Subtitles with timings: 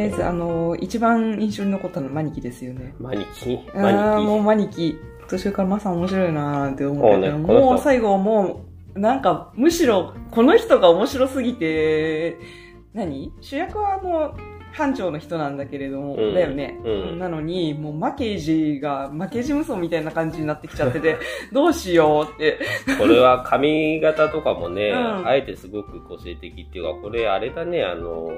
[0.00, 2.94] りあえず、あの、一番印象に残ったのはマニキですよね。
[2.98, 3.58] マニキ？
[3.74, 4.04] あマニキ。
[4.04, 4.98] あ、もうマニキ。
[5.28, 8.62] 途中からマサ面白いなーって思ったけど、もうねもう最後も
[8.94, 12.36] う、なんか、むしろ、この人が面白すぎて、
[12.92, 13.32] 何？
[13.40, 14.36] 主役はあの、
[14.72, 16.34] 班長の人なんだけれども、うん。
[16.34, 17.18] だよね、うん。
[17.18, 21.16] なのに、もう負けじが、負けじ無双みたいな感じになってきちゃってて、
[21.52, 22.58] どうしようって。
[22.98, 25.26] これは髪型とかもね、うん。
[25.26, 28.30] あえてすごく個性的っていうか、これあれだね、あの、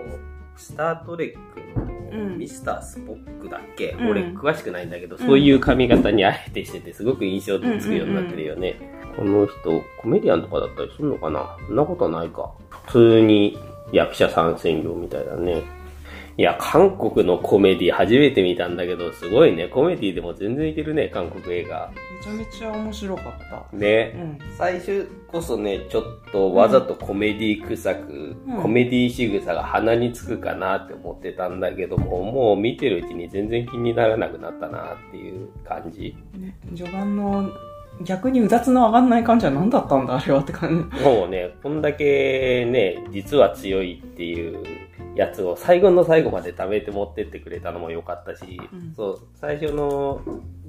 [0.56, 8.76] スタートレックのうんミスタースポックだっけ、うん俺詳しくないんだけど、んそういう髪型にあえてしてて、すごく印象つくようになってるよね。
[9.16, 11.56] この人、コメディアンとかだったりするのかな？
[11.66, 12.52] そんなことないか。
[12.86, 13.58] 普通に
[13.92, 15.62] 役者参戦業みたいだね。
[16.38, 19.68] いや、韓国のコメディ初めて見たんだけど、すごいね。
[19.68, 21.90] コメディでも全然いけるね、韓国映画。
[21.92, 23.76] めちゃめちゃ面白かった。
[23.76, 24.14] ね。
[24.16, 24.38] うん。
[24.56, 36.16] 最初こそね、ちょっとわざとコメディ臭く、うんコメディ仕草が鼻につくかなって思ってたんだけども、もう見てるうちに全然気にならなくなったなっていう感じ。
[36.38, 37.50] ね、序盤の
[38.00, 41.04] 逆にうだつの上がんない感じは何だったんだあれはって感じ。
[41.04, 44.64] もうね、こんだけね、実は強いっていう
[45.14, 50.20] やつを最後の最後まで貯めて持ってってくれたのも良かったし、うんそう、最初の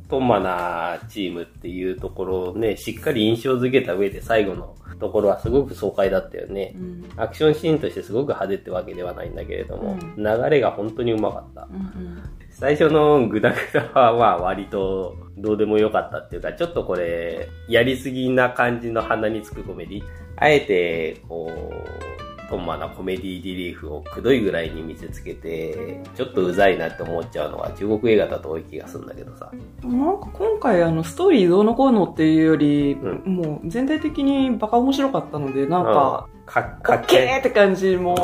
[0.10, 6.74] トンマなチームっていうところをね、しっかり印象づけた上で最後のところはすごく爽快だったよね。
[6.76, 7.10] うん。
[7.16, 11.68] アクションシーンとしてすごく派手ってわけではないんだけれども、う流れが本当にうまかった。
[11.72, 12.24] うん
[12.56, 20.04] 最初のグダグダはまあ割とどうでもよかったっていうか、ちょっとこれ、やりすぎな感じの鼻につくコメディ。
[20.36, 29.52] あえて、こう、トンマなコメディリリーフをくどいぐらいに見せつけて、ちょっとうざいなって思っちゃうのは中国映画だと多い気がするんだけどさ。
[29.84, 30.00] うん。
[30.00, 38.18] なんか今回あのストーリーどうのこうのっていうより、うもう全体的にバカ面白かったので、なんか、か、オかッケーって感じ、もう、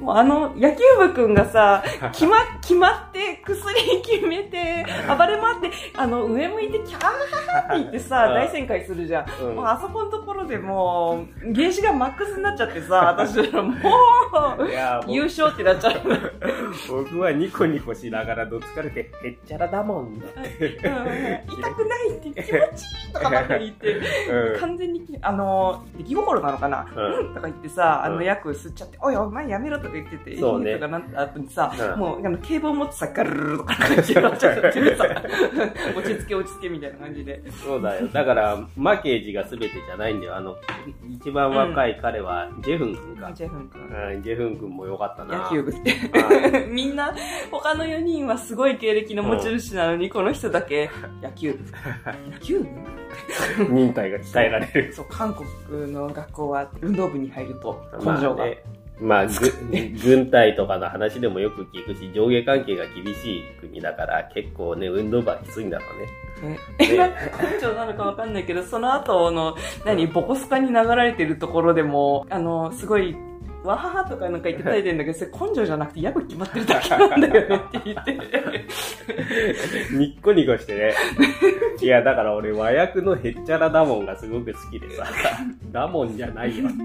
[0.00, 1.82] もうあの、野球部くんがさ、
[2.12, 8.34] 決ま、決まって、薬決めて、暴れ回って、あの、上向いて、キャーって言ってさ、うん。
[8.34, 9.26] 大旋回するじゃん。
[9.42, 9.56] うん。
[9.56, 15.94] もうあそこのところでもう、ゲージがマックスになっちゃってさ、私らもう、優勝ってなっちゃう。
[16.88, 20.06] 僕はニコニコしながらどつかれて、へっちゃらだもん。
[20.06, 20.16] うん。
[20.16, 24.60] 痛くないって気持ちいいとかばっかり言って、 うん。
[24.60, 27.28] 完全に、あの、出来心なのかな、うん。
[27.28, 28.24] うん、とか言ってさ、あのうん。
[28.24, 35.04] 役吸っちゃって、おいお前やめろとか言ってて、そうねとかなった後にさ、うんもう、あの、警棒持ってさ、ガルルルとかなんか言っちゃってさ、
[35.96, 37.42] 落ち着け落ち着けみたいな感じで。
[37.50, 38.08] そうだよ。
[38.08, 40.36] だから、マケージが全てじゃないんだよ。
[40.36, 40.56] あの、
[41.08, 43.32] 一番若い彼は、ジェフン君か。
[43.32, 44.14] ジェフン君。
[44.14, 45.38] うん、ジェフン君も良かったな。
[45.44, 45.94] 野球部って。
[46.14, 47.14] あ みんな、
[47.50, 50.90] 他の4人はすごい経歴の持ち主なのに、この人だけ、
[51.22, 51.58] 野球部。
[52.30, 52.66] 野球部？
[53.70, 54.92] 忍耐が鍛えられる。
[54.92, 58.34] そう、韓国の学校は運動部に入ると根性が。
[58.34, 58.62] まあね
[59.00, 59.32] まあ、ぐ
[60.04, 66.54] 軍隊とかの話でもよく聞くし、上下関係が厳しい国だから、結構ね、運動部はきついんだろうね。
[66.54, 66.58] ね。
[66.78, 73.16] え、なんか根性なのかわかんないけど、その後の、何、ボコスカに流られてるところでも、あの、すごい、
[73.68, 78.18] わははとかなんか言って書いてるんだけど、 それ根性じゃなくて、役決まってるだけなんだよねって言って。
[79.92, 80.94] ニッコニコしてね。
[81.80, 85.04] いや、だから俺、和訳のへっちゃらダモンがすごく好きでさ、
[85.70, 86.78] ダモンじゃないよって。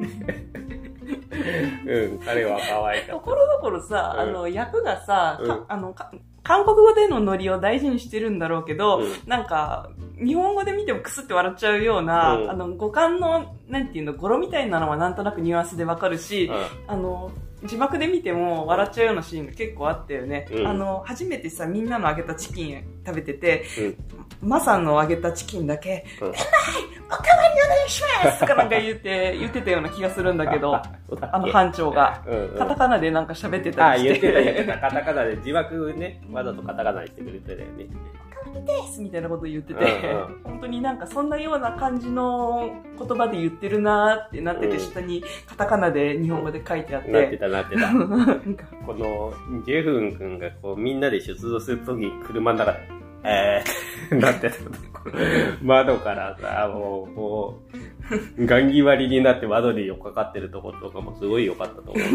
[1.86, 6.12] うん、彼は可愛かっところどころさ、うんあの、役がさ、かうんあの、か
[6.44, 9.90] 韓国語でのノリを大事にしてるんだろうけど、うんなんか、
[10.24, 16.50] 日本語で見てもクスって笑っちゃうような、うんあの、五感の、なんていうの、語呂みたいなのはなんとなくニュアンスでわかるし、
[16.88, 16.94] た。
[16.94, 17.31] あの、
[17.66, 20.48] 字幕で見ても笑っちゃうようなシーンが結構あったよね。
[20.52, 26.34] うんあの、初めてさ、みんなの揚げたチキン食べてて、うんマさんの揚げたチキンだけ、うん
[27.14, 32.24] おかわりお願いしますとかなんか言って、 言ってたような気がするんだけど、あの班長が。
[32.26, 34.06] うんうんカタカナでなんか喋ってたあ、りし。
[34.06, 34.78] 言っててた言ってた。
[34.80, 37.86] カタカナで字幕ね、わざとカタカナにしてくれてたよね。
[38.66, 47.12] ですみたいなこと言ってて、うん本当になんかそんなような感じの言葉で言ってるなーってなってて、うん下にカタカナで日本語で書いてあって。
[47.12, 47.88] なってたなってた。
[48.86, 49.34] この、
[49.66, 52.80] ジェフン君がこう、みんなで出動するとき、車の中で、
[53.24, 55.10] えー、 なってたとこ
[55.62, 57.60] 窓からさ、もう、も
[58.38, 61.98] う、ガンギ割りになって窓に寄っかかってるところとかもすごい良かったと思う。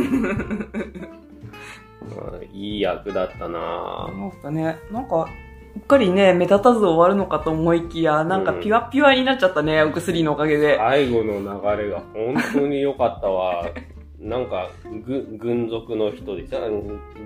[2.12, 5.28] うんいい役だったななんかね、なんか、
[5.76, 10.76] うっかりね、目立たず終わるのかと思いきや、なんかピュアピュアになっちゃったね、お薬のおかげで。
[10.76, 13.66] 最後の流れが本当に良かったわ。
[14.20, 14.68] なんか、
[15.06, 16.56] ぐ軍属の人でさ、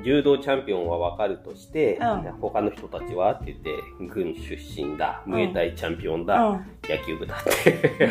[0.04, 2.32] 柔道チャンピオンはわかるとして、うん。
[2.32, 3.70] 他の人たちはって言って、
[4.12, 6.66] 軍出身だ、ムエタイチャンピオンだ、うん。
[6.86, 8.10] 野球部だって。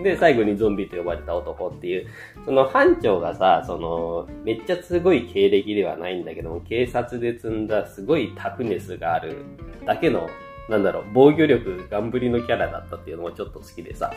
[0.02, 2.06] で、最後にゾンビと呼ばれた男っていう、
[2.46, 9.36] その班長がさ、その、めっちゃすごい経歴ではないんだけども、警察で積んだすごいタフネスがある
[9.84, 10.26] だけの、
[10.70, 14.10] なんだろう、防御力、ガンブリのキャラだったっていうのもちょっと好きでさ。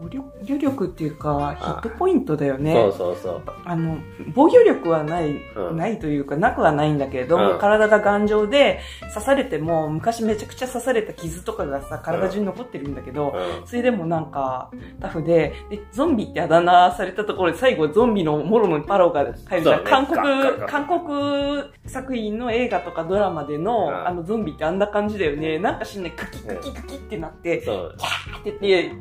[0.00, 2.72] 暴力力っていうか、ヒットポイントだよね。
[2.74, 3.42] そうそうそう。
[3.64, 3.98] あの、
[4.34, 8.80] 防御力はない、うんないというか、なくはないんだけれども、うん体が頑丈で、
[9.14, 19.62] 刺されても、昔めちゃくちゃ刺された傷とかがさ、体中に残ってるんだけど、うんそれでもなんか、タフで、で、ゾンビってあだ名されたところで、最後ゾンビのモロのパロが入るじゃん。
[19.62, 25.58] そうね韓国韓国作品の映画とかドラマでの、うんあのゾンビってあんな感じだよね。
[25.58, 27.96] なんかしんない、クキクキクキってなって、そう。
[28.40, 28.92] ってて、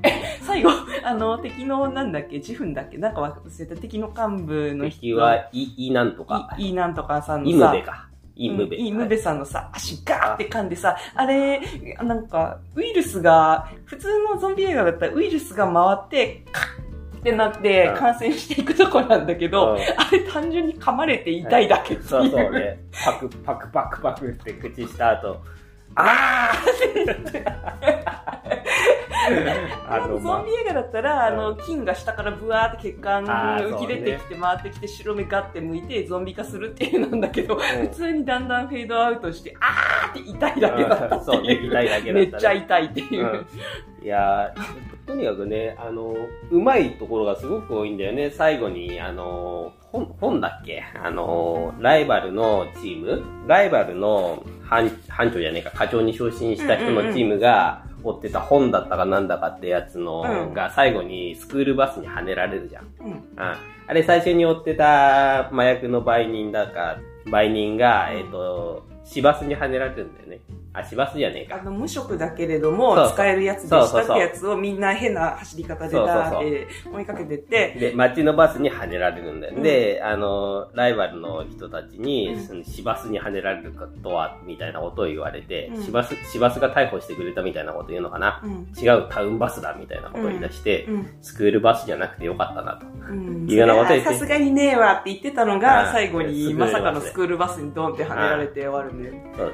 [0.42, 0.70] 最後、
[1.04, 5.02] あの、敵の、なんだっけ、自分だっけ、なんか忘れた敵の幹部の人。
[5.02, 6.54] 敵は、い、いなんとか。
[6.58, 8.08] い、いいなんとかさんのイムさ、ベか。
[8.36, 8.78] イムベ。
[8.78, 11.62] うんイムベさんのさ、足ガーって噛んでさ、あれ、
[12.04, 16.82] なんか、ウイルスが、普通のゾンビ映画だったらウイルスが回って、カッ
[17.22, 22.10] ってなってうん感染していくとこなんだけど、うんあれ単純に噛まれて痛いだけっていう。
[22.10, 22.80] そうそうね。
[23.06, 25.40] パクパクパクパクって口した後、
[25.96, 27.12] あー
[29.88, 41.68] あの、まゾンビ映画だったら、あの、菌が下からブワーって血管浮き出てきて回ってきて白目ガッて向いてゾンビ化するっていうなんだけど、うん普通にだんだんフェードアウトして、あーって痛いだけだったってそうね、いう。
[41.69, 42.13] 痛いだけだった、ね。
[42.13, 43.45] めっちゃ痛いっていう。
[44.03, 46.15] いやーとにかくね、あの、
[46.50, 48.31] うまいところがすごく多いんだよね。
[48.31, 50.83] 最後に、あの、本、本だっけ？
[51.03, 53.21] あの、ライバルのチーム？
[53.47, 62.88] ライバルの班、班長じゃねえか、課長に昇進した人のチームが、追ってた本だったかなんだかってやつの、うんが最後にスクールバスにはねられるじゃん。
[63.00, 63.57] うんあ
[63.88, 70.39] あれ最初に追ってた麻薬の売人だか、売人が、えっ、と、市バスにはねられるんだよね。
[70.73, 71.59] あ、市バスじゃねえか。
[71.59, 79.53] あの、無職だけれども使えるやつでしたってやつをみんな変な走り方でダーって追いかけてって、で、街のバスにはねられるんだよ。
[79.57, 88.41] うんで、あの、ライバルの人たちに、うんその市バスにはねられることは、みたいなことを言われて、うん市バス、市バスが逮捕してくれたみたいなこと言うのかな？
[88.44, 88.68] うん。
[88.77, 91.09] 違うタウンバスだみたいなことを言い出して、うん。
[91.21, 92.85] スクールバスじゃなくてよかったなと。
[93.09, 93.45] うん。
[93.50, 99.51] いうようなこと言ってさすがにねえわって言ってたのうんが、最後にまさかのスクールバスにドンって跳ねられて終わるんだよ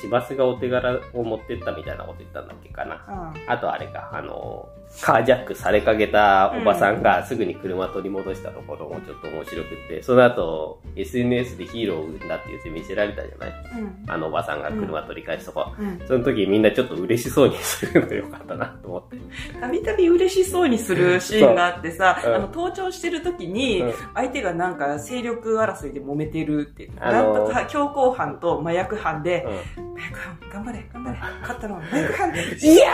[0.00, 3.04] 市バスがお手柄を持ってったみたいなこと言ったんだっけかな。
[3.06, 4.68] ああとあれか、あの、
[5.00, 13.52] カージャックされかけたおばさんがすぐに車取り戻したところもちょっと面白くって、その後、SNS でヒーローを生んだって言って見せられたじゃない？
[13.80, 14.04] うん。
[14.06, 15.72] あのおばさんが車取り返すとこ。
[15.78, 16.00] うん。
[16.06, 19.16] その時みんなちょっと嬉しそうにするのよかったなと思って。
[19.60, 29.46] たびたび嬉しそうにするシーンがあってさ、あの、登頂してる時にうん、相手がなんか勢力争いで揉めてるって、なんとか強行犯と麻薬犯で、
[29.84, 32.32] うん麻薬犯、頑張れ、頑張れ、 勝ったのは麻薬犯、い
[32.76, 32.92] や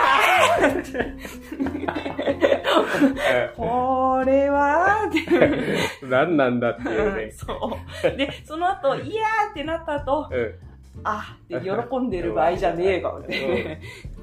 [0.60, 1.14] ー！
[3.56, 5.20] これはって。
[6.06, 7.30] 何なんだっていうね。
[7.36, 8.10] そう。
[8.16, 10.54] で、その後、いやーってなった後、うん。
[11.04, 13.78] あって喜んでる場合じゃねえかって、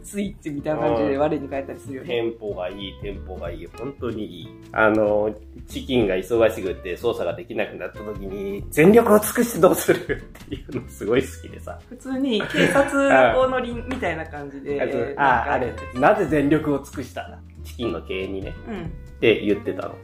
[0.07, 2.07] スイッチみたいな感じで我に返ったりするよね。
[2.07, 4.50] テンポがいい、テンポがいい、本当にいい。
[4.71, 5.36] あの、
[5.68, 11.77] チキンが忙しくって操作ができなくなった時に、全力を尽くしてどうするっていうのすごい好きでさ。
[11.89, 18.83] 普通に警察学校のりんみたいな感じで、あ、あれ、なぜ全力を尽くしたチキンの経営にね、うん。
[18.83, 18.86] っ
[19.19, 19.95] て言ってたの。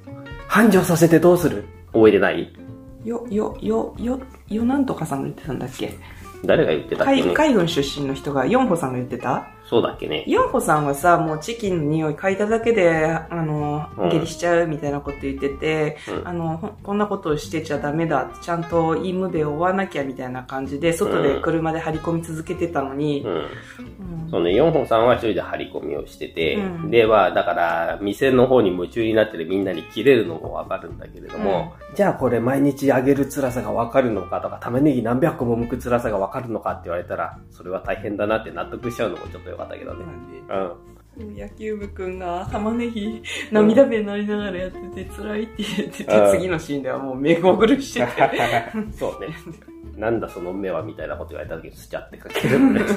[0.47, 1.63] 繁盛させてどうする？
[1.93, 2.53] 覚えてない？
[3.05, 4.19] よ、よ、よ、よ、
[4.49, 5.93] よなんとかさんが言ってたんだっけ？
[6.43, 7.13] 誰が言ってたっけ？
[7.13, 9.47] 海ね海軍出身の人が、ヨンホさんが言ってた？
[9.73, 10.23] そうだっけね。
[10.27, 18.29] ヨンホさんはさ、もうチキンの匂い嗅いだだけで、あのうん、下痢しちゃうみたいなこと言ってて、うんあの、こんなことをしてちゃダメだ。
[18.39, 23.33] ちゃんとイムベを追わなきゃみたいな感じで、外で車で張り込み続けてたのにう、ん。
[23.33, 23.47] うん
[24.33, 40.05] その4本さんは一人で張り込みをしてて、うんでは、だから、店の方に夢中になってるみんなに切れるのもわかるんだけれども、じゃあこれ毎日あげる辛さがわかるのかとか、玉ねぎ何百個も剥く辛さがわかるのかって言われたら、それは大変だなって納得しちゃうのもちょっとよかったけどね。
[40.49, 41.35] うん。
[41.35, 48.07] 野球部くんが玉ねぎ涙目になりながらやってて辛いって言ってて、うん次のシーンではもう目ごぐるしてて。
[48.97, 49.35] そうね。
[49.95, 52.87] なんだその目はみたいなこと言われた時にスチャってかけるんだよ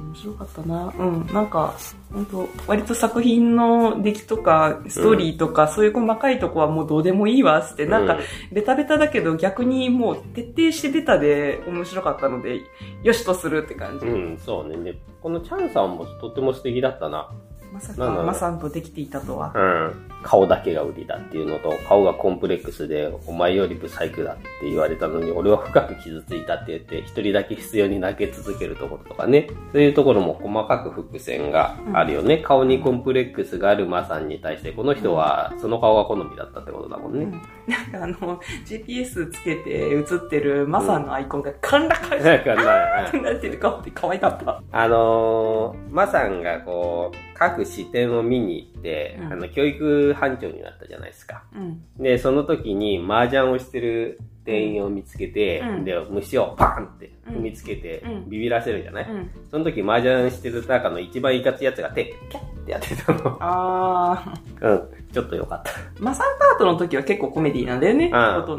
[0.00, 0.92] 面白かったな。
[0.98, 1.26] うん。
[1.32, 1.74] なんか、
[2.12, 8.18] 本当割と作品の出来とか、ストーリーとか、そういう細かいとこはもうどうでもいいわ、つって、なんか、
[8.52, 12.60] ベタベタだけど逆にもう徹底してベタで面白かったので、
[13.02, 14.06] よしとするって感じ。
[14.06, 14.76] うん、うん、そうね。
[14.78, 17.30] で、このチャンさんもとっても素敵だったな。
[17.72, 19.52] まさか、マサンとできていたとは。
[19.54, 20.10] うん。
[20.22, 29.48] 顔だけが売りだっていうのと、顔がコンプレックスで、お前よりブサイクだって言われたのに、俺は深く傷ついたって言って、一人だけ必要に泣け続けるところとかね。
[29.72, 32.38] そういうところも細かく伏線があるよね。
[32.38, 37.26] 顔にコンプレックスがあるマさんに対して、この人はその顔が好みだったってことだもんね。
[37.66, 44.62] なんかあの、GPS つけて映ってるマサンのアイコンがカンラカンなんかな なってる顔って可愛かった。
[44.70, 51.42] あのー、マさんがこう、各視点を見に行って、うんあの、教育班長になったじゃないですか。
[51.56, 51.82] うん。
[51.96, 59.30] で、その時に麻雀をしてる店員を見つけて、うんで、虫をパーンって踏みつけてうんビビらせるじゃない、うん。
[59.50, 63.38] その時麻雀してる中の一番いかついやつが手、キャッてやってたの。
[63.40, 64.82] あうん。
[65.10, 65.70] ちょっとよかった。
[65.70, 68.10] ー、マサンパートの時は結構コメディなんだよね。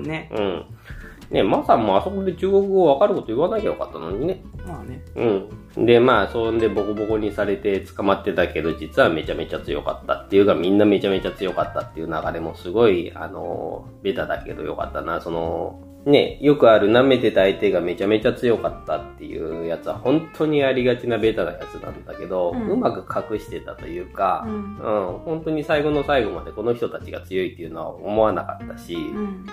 [0.02, 0.32] ね。
[0.34, 0.66] うん。
[1.32, 4.44] ねマさんもあそこで中国語わかること言わなきゃよかったのにね。
[4.68, 5.02] まあね。
[5.16, 5.86] うん。
[5.86, 15.22] で、まあ、そんでボコボコにされて捕まってたけど、実はめちゃめちゃ強かったっていうか、みんなめちゃめちゃ強かったっていう流れもすごい、あの、ベタだけどよかったな。
[15.22, 29.46] その、ね、よくある舐めてた相手がめちゃめちゃ強かったっていうやつは本当にありがちなベタなやつなんだけど、ううんまく隠してたというか、うんうん、本当に最後の最後までこの人たちが強いっていうのは思わなかったし、うん。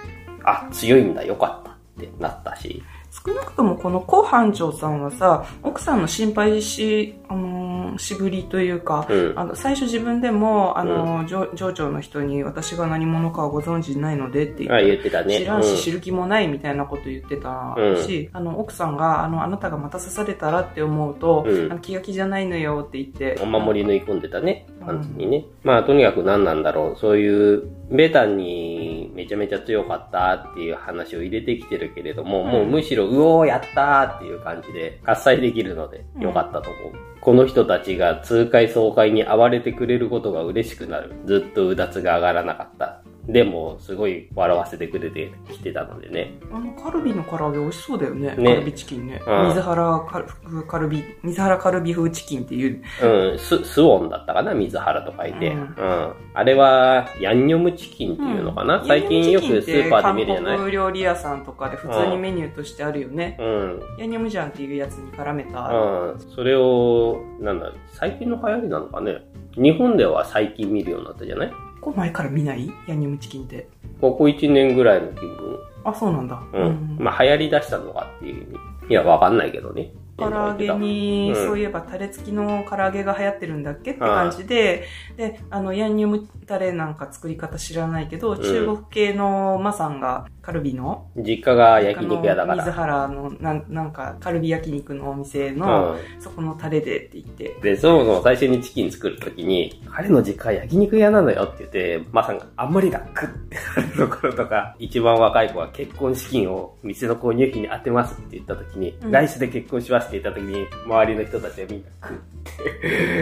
[0.44, 9.32] あ、強いんだ、よかったってなったし、少なくともこのコ班長さんはさ、奥さんの心配し、あのーしぶりというか、うん。
[9.36, 15.38] あの、最初自分でも、あのー、上上長の人に私が何者かはご存知ないのでって言あ、って、たね。
[15.38, 17.76] 知らんし知る気もないみたいなこと言ってた
[18.06, 25.44] し、あの、奥さんが、あの、あなたがまた刺されたらって思うと、うんあの気が気じゃないのよって言って、お守り縫い込んでたね、感じにね。
[25.62, 26.98] まあ、とにかく何なんだろう。
[26.98, 28.87] そういう、ベタに
[29.18, 36.92] めちゃめちゃ強かったっていう話を入れてきてるけれども、うんもうむしろ、うおー、やったーっていう感じで、喝采できるので、よかったと思う。
[37.20, 41.14] この人たちが痛快爽快に暴れてくれることが嬉しくなる。
[41.26, 43.02] ずっとうだつが上がらなかった。
[43.28, 46.38] でも、すごい笑わせてくれてきてたのでね。
[46.50, 48.34] あの、カルビの唐揚げ美味しそうだよね。
[48.36, 49.20] ねカルビチキンね。
[49.26, 52.82] うん水原カル風カルビ、水原カルビ風チキンっていう。
[53.02, 55.50] うん、ス、スオンだったかな水原と書いて。
[55.50, 56.14] ううんん。
[56.32, 63.36] あれは、ヤンニョムチキンっていうのかな、最近よくスーパーで見るじゃない韓国料理屋さんとかで普通にメニューとしてあるよね。
[63.38, 63.80] うん。
[63.98, 65.68] ヤンニョムジャンっていうやつに絡めた。
[65.68, 66.18] うん。
[66.34, 69.18] それを、なんだ、最近の流行りなのかね？
[69.56, 71.52] 日本では最近見るようになったじゃない？
[71.80, 73.68] こう前から見ないヤンニョムチキンって。
[74.00, 75.58] ここ1年ぐらいの気分。
[75.84, 76.40] あ、そうなんだ。
[76.52, 76.96] うん。
[76.98, 78.56] まあ、流行り出したのかっていう意味。
[78.90, 79.92] いや、わかんないけどね。
[80.18, 81.46] 唐揚げに、うん。
[81.46, 84.84] そういえばタレ付きの唐揚げが流行ってるんだっけって感じで、
[85.16, 88.42] で、あの、ヤンニョムタレなんか作り方知らないけど、ん。
[88.42, 92.72] 中国系のマさんがカルビの、実家が焼肉屋だかあの水ら。
[92.74, 95.98] 原の、なんなんか、カルビ焼肉のお店うの、ん。
[96.18, 109.10] そこのタレでって言って、で、そもそも最初にチキン作るときに、彼の実家は焼肉屋なのよって言って、まさんがあんまりだ、クッってなるところとか、一番若い子は結婚資金を店の購入費に当てますって言ったときに、うん。
[109.10, 112.20] 来週で結婚しますって言ったときに、周りの人たちはみんなクッっ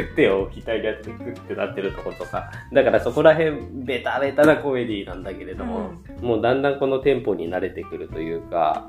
[0.09, 5.90] て、手を額に当ててクッってなってるところとか、だからそこら辺、ベタベタなコメディなんだけれども、
[6.23, 8.88] もうだんだんこのテンポに慣れてくるというか、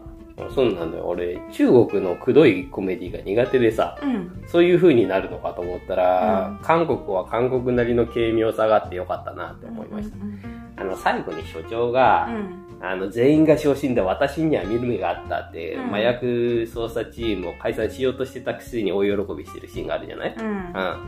[0.53, 1.05] そうなんだよ。
[1.07, 4.43] 俺、中国のくどいコメディが苦手でさ、うん。
[4.47, 10.15] そういう風になるのかと思ったら、うん韓国は韓国なりの軽妙さがあってよかったなって思いました。
[10.15, 10.39] うん
[10.79, 15.87] あの、最後に所長が、うんあの、全員が昇進で私には見る目があったって、うん。
[15.87, 16.25] 麻薬
[16.71, 20.47] 捜査チームを解散しようとしてたくせに大喜びしてるシーンがあるじゃない、うん。
[20.47, 20.51] う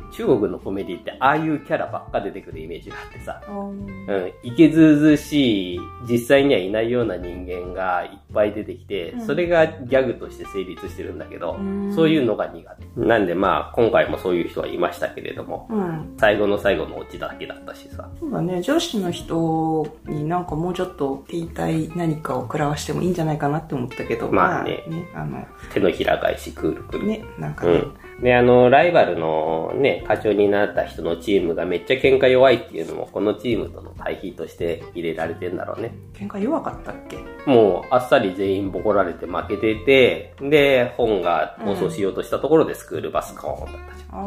[0.07, 9.25] ん、中国のコメディってああいうキャラばっか出てくるイメージがあってさ、うんうん、いけずうずうしい、実際にはいないような人間がいっぱい出てきて、うん。
[9.25, 11.93] それがギャグとして成立してるんだけど、うん。
[11.95, 12.99] そういうのが苦手。
[12.99, 16.15] なんでまあ、今回もそういう人はいましたけれども、うん。
[16.17, 18.09] 最後の最後のオチだけだったしさ。
[18.19, 21.23] そうだね、上司の人になんかもうちょっと
[21.67, 24.85] い何かを食らわしてもいいんじゃないかなって思ったけど、まあね。
[25.15, 27.07] あの、手のひら返しクールクール。
[27.07, 27.71] ね、なんかね、
[28.17, 28.23] うん。
[28.23, 35.91] で、あの、ライバルのね、課長になった人のチームがめっちゃ喧嘩弱いっていうのも、このチームとの対比として入れられてんだろうね。
[36.13, 37.17] 喧嘩弱かったっけ？
[37.49, 44.23] もう、あっさり全員ボコられて負けてて、で、本が逃走しようとしたところでスクールバスコーンだったじあゃあ、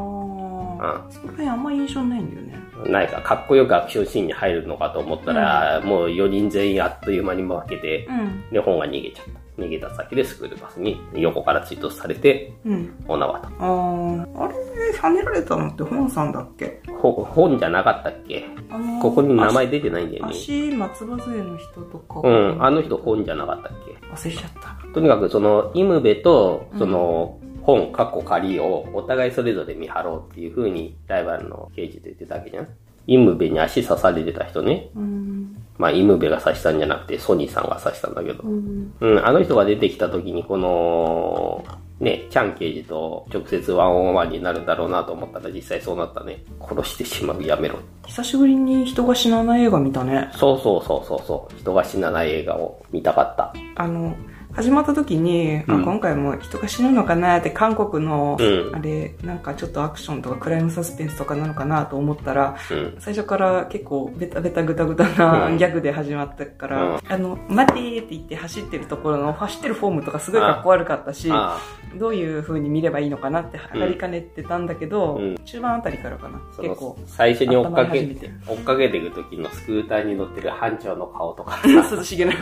[1.10, 2.58] その辺あんま印象ないんだよね。
[2.88, 2.92] ん。
[2.92, 8.50] ないか、かっこよくアクションシーンに入るのかと思ったら、もう4人全員あっという間に負けて、うん。
[8.50, 9.42] で、本が逃げちゃった。
[9.58, 13.04] 逃げた先でスクールバスに横から追突されて、うん。
[13.06, 13.48] お縄と。
[13.48, 14.54] ああ、あれ、
[14.98, 16.80] 跳ねられたのって本さんだっけ？
[17.00, 18.46] ほ本じゃなかったっけ？
[18.70, 20.32] あのここに名前出てないんだよね。
[20.32, 22.26] 足、松葉杖の人とか。
[22.26, 24.06] うん、あの人本じゃなかったっけ？
[24.06, 24.94] 忘れちゃった。
[24.94, 32.68] とにかくその、イムベと、その、本、過去仮をお互いそれぞれ見張ろうっていう風にライバルの刑事と言ってたわけじゃん。
[33.06, 34.90] イムベに足刺されてた人ね。
[34.94, 35.56] うん。
[35.78, 38.42] まあ、イムベが刺したんじゃなくて、ソニーさんが刺したんだけど。
[38.44, 38.94] うん。
[39.00, 41.64] うん、あの人が出てきた時に、この、
[41.98, 46.44] ね、チャン刑事と直接ワンオンワンになるんだろうなと思ったら実際そうなったね。
[46.60, 47.78] 殺してしまう、やめろ。
[48.06, 50.28] 久しぶりに人が死なない映画見たね。
[50.32, 51.58] そうそうそうそうそう。
[51.58, 53.54] 人が死なない映画を見たかった。
[53.76, 54.16] あの、
[54.54, 55.84] 始まった時に、あうん。
[55.84, 58.74] 今回も人が死ぬのかなって韓国の、うん。
[58.74, 62.96] あれ、なんかちょっとアクションとかクライムサスペンスとかなのかなと思ったら、うん。
[62.98, 65.58] 最初から結構ベタベタグタグタなうん。
[65.58, 67.00] ギャグで始まったから、うん。
[67.08, 71.58] あの、待てーって言って走ってるところの走ってるフォームとかすごいかっこ悪かったし、あ
[71.98, 81.60] どういう風に見ればいいのかなって測りかねてたんだけど、うん中盤あたりからかな、結構の、最初に追っかけ追っかけていく時のスクーターに乗ってる班長の顔とか。
[81.66, 82.32] 涼しげな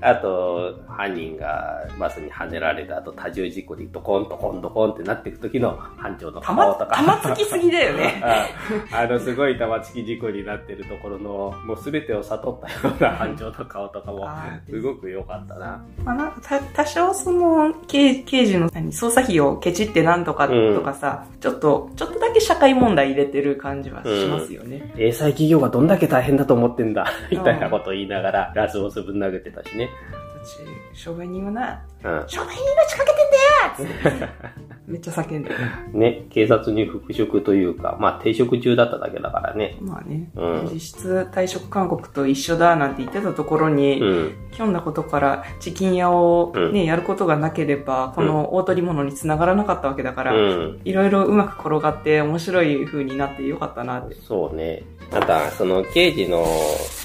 [0.00, 6.94] あと、犯人がバスにはねられた後、多重事故でドコンドコンドコンってなっていく時の班長の顔とか。
[6.94, 8.22] 玉突きすぎだよね。
[8.22, 8.46] あ
[9.02, 14.28] あの、すごい玉突き事故になってるところの、もう全てを悟ったような班長の顔とかも
[14.68, 15.84] すごく良かったな。
[16.04, 24.92] まあなんかた多少その刑刑事の何捜査費をケチってなんとかとかさ、ちょっと、ちょっとだけ社会問題入れてる感じはしますよね。
[24.98, 29.88] 英才企業がどんだけ大変だと思ってんだ、みたいなことを言いながら、ラスボスぶん投げてたしね。
[30.92, 32.24] 私、商売人はな、うん。
[32.26, 34.32] 商売人命かけてんだよ
[34.86, 35.56] めっちゃ叫んでる。
[35.92, 39.76] ね、警察に復職というか、まあ定職中だっただけだからね。
[39.80, 44.34] まあね、うん実質退職勧告と一緒だなんて言ってたところに、うん。
[44.52, 50.80] ひょんなことからチキン屋をね、やることがなければ、この大取り物につながらなかったわけだから、うん。
[50.84, 54.14] いろいろうまく転がって面白い風になってよかったなって。
[54.14, 54.84] そうね。
[55.12, 56.44] あとは、その刑事の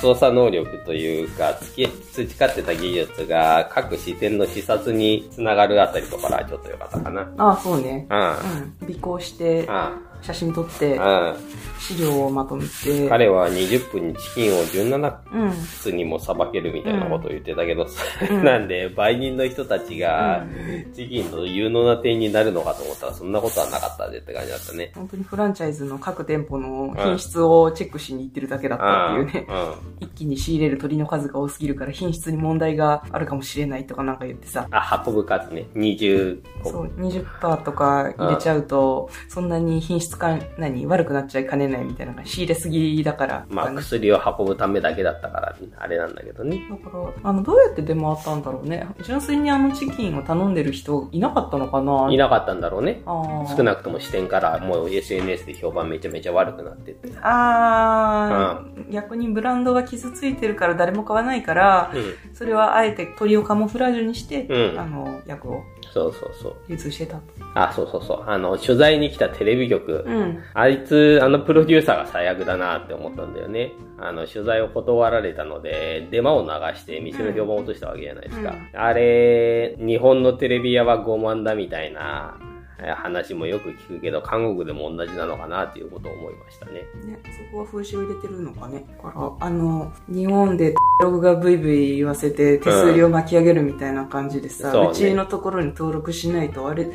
[0.02, 7.32] 操作能力というか、培ってた技術が各視点の視察につながるあたりとかがちょっと良かったかな。
[7.38, 8.08] ああ、そうね。
[8.10, 8.20] うん。
[8.20, 8.96] うん。
[8.96, 11.36] 尾行して、あ写真撮って、あ、
[11.82, 15.52] 資料をまとめて、彼は20分にチキンを17うん。
[15.82, 17.88] つにもさばけるみたいなことを言ってたけど、
[18.30, 20.46] うん なんで売人の人たちが
[20.94, 24.92] チキンの有能な点になるのかと思ったらそんなことはなかったぜって感じだったね。
[24.94, 29.48] 本当にフランチャイズの各店舗の品質をチェックしに行ってるだけだったっていうね。
[29.50, 30.08] うん。
[30.08, 34.68] 一気に仕入れる鳥の数が多すぎるから品質に問題があるかもしれないとかなんか言ってさ。
[34.70, 35.66] あ、運ぶ数ね。
[35.76, 36.70] 20個。
[36.70, 43.46] そう、20%とか入れちゃうと、そんなに品質か、何、悪くなっちゃいかねないみたいなのが仕入れすぎだから。
[43.50, 46.62] まあ、ね薬を運ぶためだけだったから、あれなんだけどね。
[46.70, 48.88] だから、あの、どうやって出回ったんだろうね。
[49.04, 53.02] 純粋にあのチキンを頼んでる人いなかったのかないなかったんだろうね。
[53.06, 57.12] 少なくとも視点からもう SNS で評判めちゃめちゃ悪くなってて。
[57.22, 62.36] あー、逆にブランドが傷ついてるから誰も買わないから、うん。
[62.36, 66.56] それはあえて鳥をカモフラージュにして、うんあの、役をそうそうそう。
[66.70, 67.22] 流通してたと。
[67.54, 68.24] あ、そうそうそう。
[68.26, 70.04] あの、取材に来たテレビ局。
[70.08, 70.40] うん。
[70.54, 73.74] ああいつ、あのプロデューサーが最悪だなって思ったんだよね。
[74.00, 78.52] あの、取材を断られたので、デマを流して店の評判を落としたわけじゃないですか。
[78.52, 82.51] うんあれ、日本のテレビ屋は傲慢だみたいなえ
[82.90, 86.74] 話もよく聞くけど、韓国でも同じなのかなっていうことを思いましたね。
[87.06, 88.86] ね、そこは風刺を入れてるのかね。
[89.04, 96.90] だから、あの、日本で ログがブイブイ言わせて手数料巻き上げるみたいな感じでさ、そうねうちのところに登録しないとあれ、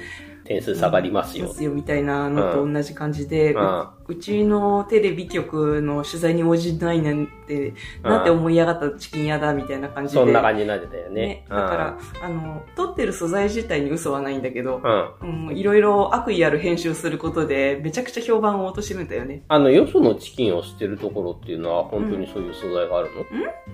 [0.45, 1.53] 点数下がりますよ。
[1.61, 7.03] よみたいなのと同じ感じで、ううんうちのテレビ局の取材に応じない
[7.49, 10.21] なんて、なんて思いやがったチキン屋だみたいな感じで。
[10.21, 11.27] そんな感じになってたよね。
[11.27, 11.47] ね。
[11.49, 15.29] だから、あの、撮ってる素材自体に嘘はないんだけど、うん。
[15.29, 15.49] うん。
[15.49, 19.43] うん、いろいろ悪意ある編集することで、めちゃくちゃ評判を貶めたよね。
[19.49, 23.25] あの、よそのチキンを捨てるところっていうのは、本当にそういう素材があるの、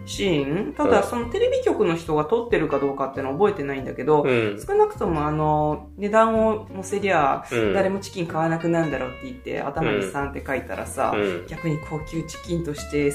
[0.04, 0.72] シーン？
[0.74, 4.58] ただ、うんそのテレビ局の人が撮ってるかどうかっていうのは覚えてないんだけど、うん。
[4.64, 11.46] 少なくともあの、値段を載せりゃ、うん誰もチキン買わなくなるんだろうって言って、頭に3って書いたらさ、うん。
[11.48, 13.10] 逆に高級チキンとして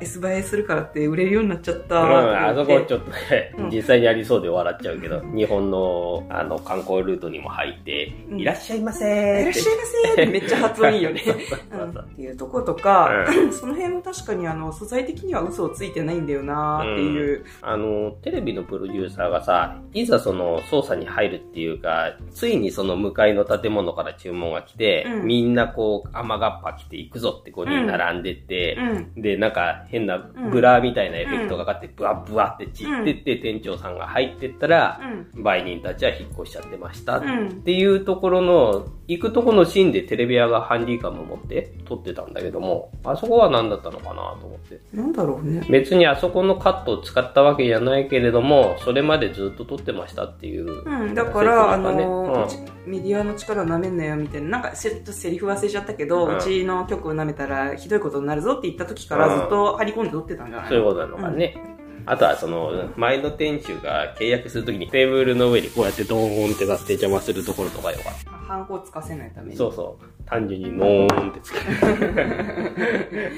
[0.00, 3.70] SNS 映えするからって売れるようになっちゃったうん、あそこちょっとね、うん。
[3.70, 8.40] 実際にありそうで笑っちゃうけど、日本のあの観光ルートにも入って、うん。
[8.40, 11.22] いらっしゃいませいらっしゃいませーってめっちゃ発音いいよね。
[11.24, 25.26] っていうとことか、う その辺も確かにあの素材的には嘘をついてないんだよなーっていう、あの、テレビのプロデューサーがさ、いざその捜査に入るっていうか、ついにその向かいの建物から注文が来て、うん。
[25.26, 28.76] みんなこう、雨がっぱ来て行くぞって5人並んでって、
[29.14, 29.22] うん。
[29.22, 37.18] で、なんか変なブラーみたいなエフェクトがかかって、ブワッブワって散ってって、店長さんが入ってったら、うん売人たちは引っ越しちゃってました。
[37.18, 44.80] うんっていうところの行くとこのシーンでテレビ屋がハンディカム持って撮ってたんだけども、あそこは何だったのかなと思って。
[44.94, 45.66] なんだろうね。
[45.68, 50.84] 別にあそこのカットを使ったわけじゃないけれども、それまでずっと撮ってましたっていう。
[50.84, 61.73] うん、だから、あの、うんうちメディアの力舐めんなよみたいな、なんかせちょっとセリフ忘れちゃったけど、ううんちの局を舐めたらひどいことになるぞって言った時からうんずっと張り込んで撮ってたんじゃないそういうことなのかね。
[62.06, 68.30] あとはその、前の店主が契約するときにテーブルの上にこうやってドーンって出して邪魔するところとかよかった。
[68.30, 69.56] ハンコをつかせないために。
[69.56, 70.04] そうそう。
[70.26, 71.64] 単純にノーンってつける。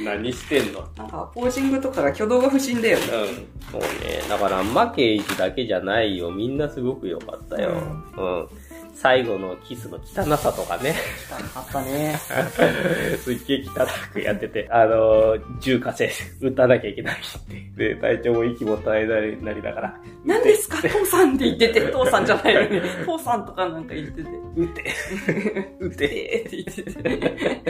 [0.04, 0.80] 何してんの？
[0.96, 3.04] なんか、ポージングとかが挙動が不審だよね。
[3.06, 3.72] うん。
[3.72, 3.88] そうね。
[4.28, 6.30] だから、マケイジだけじゃないよ。
[6.30, 7.70] みんなすごく良かったよ。
[8.16, 8.48] うん。
[8.96, 10.94] 最後のキスの汚さとかね。
[11.54, 12.16] あったね。
[13.18, 17.18] すっげえ汚くやってて、あのー、銃稼いで撃たなきゃいけないっ
[17.76, 17.94] て。
[17.94, 19.06] で、隊長も息も絶え
[19.42, 20.78] なりながら、何ですか？
[20.88, 24.84] 父さんって言ってて、父さんじゃないのに、父さんとかなんか言ってて、撃て
[25.80, 27.62] 撃てえーって言って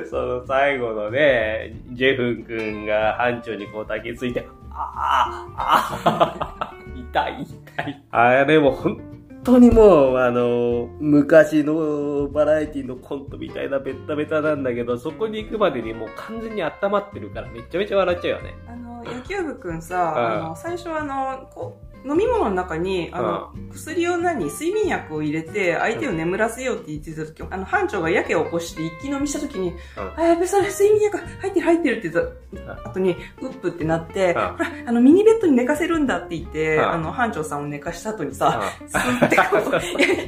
[0.00, 0.08] て。
[0.08, 7.42] その最後のね、ジェフン君が班長にこう抱きついて、ああ、ああ、痛い
[7.76, 8.02] 痛い。
[8.12, 9.00] あれも本
[9.44, 18.54] 当にもう、あの、昔のバラエティのコントみたいなベッタベタなんだけど、そこに行くまでにもう完全に温まってるからめちゃめちゃ笑っちゃうよね。
[18.66, 29.72] あの、野球部くんさ、うんあの、最初あの、こう、飲み物の中に、あの、薬を何、睡眠薬を入れて、相手を眠らせようって言ってた時、あの、班長がやけを起こして一気飲みした時に、
[30.16, 34.34] あ、やべ、それ睡眠薬入ってる入ってるって言った後に、うっぷってなって、うん。
[34.34, 36.90] ほら、あの、ミニベッドに寝かせるんだって言って、うん。
[36.90, 39.44] あの、班長さんを寝かした後にさ、うスーってこ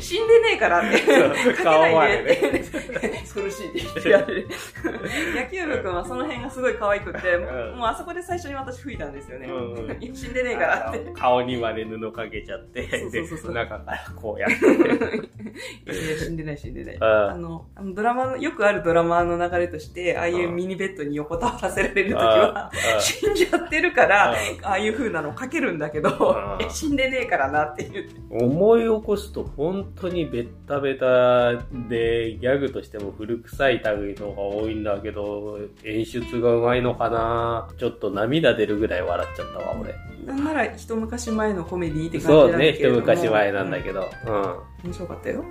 [0.01, 0.99] 死んでねえからって、
[1.53, 2.25] かけないで。
[2.25, 4.49] でって、 苦しいって言ってやる。
[5.35, 7.79] 野球部くんはその辺がすごい可愛くて、うん。
[7.79, 9.49] もうあそこで最初に私吹いたんですよね。
[10.15, 11.13] 死んでねえからって。
[11.15, 12.89] 顔にまで布かけちゃって、
[13.53, 15.17] 中からこうやって。
[15.91, 16.99] いや死んでない死んでない。
[16.99, 17.35] んあ。
[17.35, 20.29] の、ドラマの、よくあるドラマの流れとして、ああ。
[20.29, 24.79] いうミニベッドに横たわらせられるときは、死んじゃってるから、ああ。
[24.79, 26.37] いう風なのかけるんだけど、
[26.69, 28.15] 死んでねえからなって言って。
[28.31, 31.55] 思い起こすと本当にベッタベタ
[31.89, 37.69] でギャグとしても古臭い類のが多いんだけど演出がうまいのかな。
[37.79, 39.95] ちょっと涙出るぐらい笑っちゃったわ俺。
[40.27, 43.01] なんなら一昔前のコメディって感じそうね一なんだけれども。
[43.01, 45.45] 昔前なんだけどうん、うん、面白かったよ。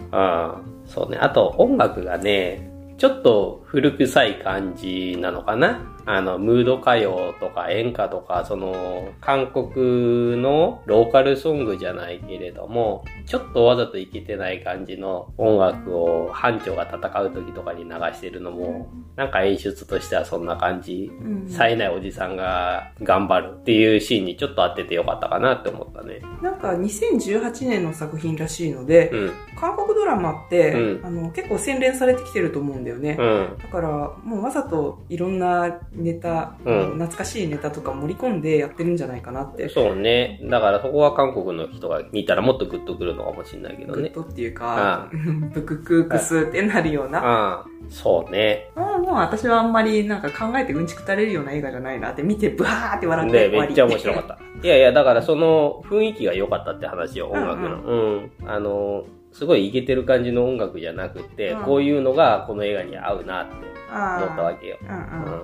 [0.85, 21.11] そうねあと音楽がねちょっと古臭い感じなのかなあの、ムード歌謡とか演歌とか、その、韓国のローカルソングじゃないけれども、ちょっとわざといけてない感じの音楽を班長が戦う時とかに流してるのも、なんか演出としてはそんな感じ。
[21.21, 26.21] うん冴えないおじさんが頑張るっていうシーンにちょっと当ててよかったかなって思ったね。
[26.41, 29.31] なんか2018年の作品らしいので、うん。
[29.59, 33.17] 韓国ドラマって、うんあの結構洗練されてきてると思うんだよね。
[33.19, 33.57] うん。
[33.57, 33.89] だから、
[34.23, 39.69] もうわざといろんなネタ、うん懐かしいネタとか盛り込んでやってるんじゃないかなって。
[39.69, 40.39] そうね。
[40.43, 44.01] だからそこは韓国の人が見たらもっとグッとくるのかもしれないけどね。
[44.03, 45.09] グッとっていうか、
[45.53, 47.19] ブクククスってなるような。
[47.19, 48.71] ああ、そうね。
[48.75, 54.39] あもう私はあんまりなんか考えてうんちくたれるような映画じゃないなって見てブワーって笑ってで、終わりめっちゃ面白かった。
[54.63, 57.81] いやいや、だからその雰囲気が良かったって話よ、音楽の。
[57.81, 59.05] うん、あの、
[59.35, 63.53] すごいイケてる感じの音楽じゃなくて、うんこういうのがこの映画に合うなって
[63.95, 64.77] あ思ったわけよ。
[64.81, 64.95] うんうん。
[64.95, 64.99] う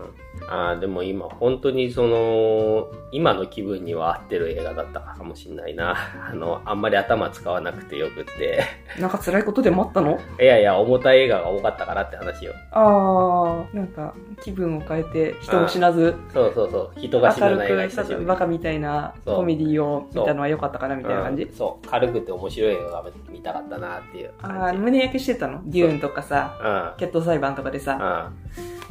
[0.07, 0.11] ん。
[0.47, 5.95] あーでも今本当にその今の気分には合ってる映画だったかもしんないな。
[6.31, 8.63] あのあんまり頭使わなくてよくって。
[8.99, 10.19] なんか辛いことでもあったの？
[10.41, 12.53] いやいや重たい映画が多かったからって話よ。
[12.71, 16.99] ああ、なんか気分を変えて人を死なず、そうそうそう。
[16.99, 21.43] 人が死明なない映画バカみたいなコメディを見たのは良かったかなみたいな感じ？
[21.43, 21.49] う。
[21.49, 21.53] ん。
[21.53, 21.87] そう。
[21.87, 25.59] 軽くて面白い映画が見たかったなっていうああ、胸焼けしてたの？
[25.65, 28.40] デューンとかさ、決闘裁判とかでさ、うんうん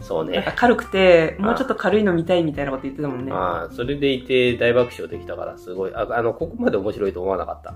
[0.00, 0.44] そうね。
[0.56, 3.32] 軽くて、もうちょっと軽いの見たいみたいなこと言ってたもんね。
[3.32, 5.94] ああそれでいて大爆笑できたからすごい。
[5.94, 7.74] ああのここまで面白いと思わなかった